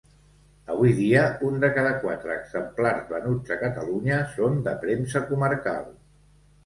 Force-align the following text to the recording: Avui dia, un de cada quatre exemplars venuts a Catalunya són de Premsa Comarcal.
Avui 0.75 0.93
dia, 0.99 1.25
un 1.49 1.59
de 1.63 1.69
cada 1.75 1.91
quatre 2.05 2.33
exemplars 2.37 3.05
venuts 3.13 3.55
a 3.57 3.61
Catalunya 3.65 4.17
són 4.39 4.57
de 4.69 4.75
Premsa 4.87 5.23
Comarcal. 5.29 5.87